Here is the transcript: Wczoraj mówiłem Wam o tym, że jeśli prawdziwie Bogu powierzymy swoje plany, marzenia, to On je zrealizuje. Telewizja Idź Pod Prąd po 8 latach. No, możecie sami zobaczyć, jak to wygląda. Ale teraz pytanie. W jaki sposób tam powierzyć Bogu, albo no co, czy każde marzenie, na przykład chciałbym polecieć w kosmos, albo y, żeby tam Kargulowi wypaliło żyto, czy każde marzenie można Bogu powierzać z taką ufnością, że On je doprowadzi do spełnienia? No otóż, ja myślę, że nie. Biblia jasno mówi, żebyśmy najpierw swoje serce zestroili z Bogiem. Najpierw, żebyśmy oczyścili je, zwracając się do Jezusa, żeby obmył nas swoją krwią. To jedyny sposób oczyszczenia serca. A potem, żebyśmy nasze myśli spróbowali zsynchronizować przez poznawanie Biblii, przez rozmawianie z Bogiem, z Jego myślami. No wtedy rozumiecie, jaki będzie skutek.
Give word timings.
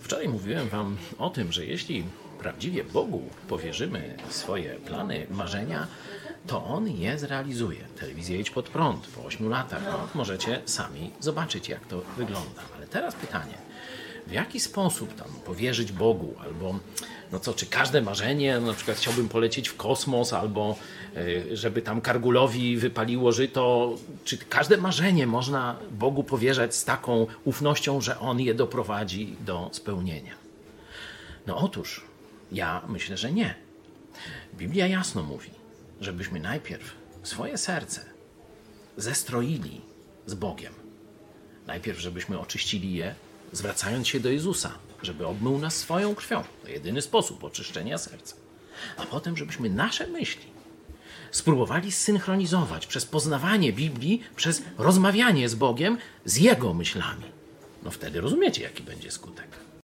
Wczoraj 0.00 0.28
mówiłem 0.28 0.68
Wam 0.68 0.96
o 1.18 1.30
tym, 1.30 1.52
że 1.52 1.66
jeśli 1.66 2.04
prawdziwie 2.38 2.84
Bogu 2.84 3.22
powierzymy 3.48 4.16
swoje 4.28 4.74
plany, 4.74 5.26
marzenia, 5.30 5.86
to 6.46 6.64
On 6.64 6.88
je 6.88 7.18
zrealizuje. 7.18 7.80
Telewizja 8.00 8.36
Idź 8.36 8.50
Pod 8.50 8.68
Prąd 8.68 9.06
po 9.06 9.24
8 9.24 9.48
latach. 9.48 9.82
No, 9.84 10.08
możecie 10.14 10.60
sami 10.64 11.10
zobaczyć, 11.20 11.68
jak 11.68 11.86
to 11.86 12.02
wygląda. 12.16 12.62
Ale 12.76 12.86
teraz 12.86 13.14
pytanie. 13.14 13.54
W 14.26 14.32
jaki 14.32 14.60
sposób 14.60 15.14
tam 15.14 15.28
powierzyć 15.44 15.92
Bogu, 15.92 16.34
albo 16.44 16.78
no 17.32 17.40
co, 17.40 17.54
czy 17.54 17.66
każde 17.66 18.02
marzenie, 18.02 18.60
na 18.60 18.72
przykład 18.72 18.96
chciałbym 18.96 19.28
polecieć 19.28 19.68
w 19.68 19.76
kosmos, 19.76 20.32
albo 20.32 20.76
y, 21.16 21.56
żeby 21.56 21.82
tam 21.82 22.00
Kargulowi 22.00 22.76
wypaliło 22.76 23.32
żyto, 23.32 23.94
czy 24.24 24.38
każde 24.38 24.76
marzenie 24.76 25.26
można 25.26 25.76
Bogu 25.90 26.24
powierzać 26.24 26.74
z 26.74 26.84
taką 26.84 27.26
ufnością, 27.44 28.00
że 28.00 28.18
On 28.18 28.40
je 28.40 28.54
doprowadzi 28.54 29.36
do 29.40 29.70
spełnienia? 29.72 30.34
No 31.46 31.56
otóż, 31.56 32.04
ja 32.52 32.82
myślę, 32.88 33.16
że 33.16 33.32
nie. 33.32 33.54
Biblia 34.54 34.86
jasno 34.86 35.22
mówi, 35.22 35.50
żebyśmy 36.00 36.40
najpierw 36.40 36.94
swoje 37.22 37.58
serce 37.58 38.04
zestroili 38.96 39.80
z 40.26 40.34
Bogiem. 40.34 40.72
Najpierw, 41.66 41.98
żebyśmy 41.98 42.40
oczyścili 42.40 42.94
je, 42.94 43.14
zwracając 43.52 44.08
się 44.08 44.20
do 44.20 44.30
Jezusa, 44.30 44.72
żeby 45.02 45.26
obmył 45.26 45.58
nas 45.58 45.76
swoją 45.76 46.14
krwią. 46.14 46.44
To 46.62 46.68
jedyny 46.68 47.02
sposób 47.02 47.44
oczyszczenia 47.44 47.98
serca. 47.98 48.36
A 48.96 49.06
potem, 49.06 49.36
żebyśmy 49.36 49.70
nasze 49.70 50.06
myśli 50.06 50.50
spróbowali 51.30 51.92
zsynchronizować 51.92 52.86
przez 52.86 53.06
poznawanie 53.06 53.72
Biblii, 53.72 54.22
przez 54.36 54.62
rozmawianie 54.78 55.48
z 55.48 55.54
Bogiem, 55.54 55.98
z 56.24 56.36
Jego 56.36 56.74
myślami. 56.74 57.24
No 57.82 57.90
wtedy 57.90 58.20
rozumiecie, 58.20 58.62
jaki 58.62 58.82
będzie 58.82 59.10
skutek. 59.10 59.46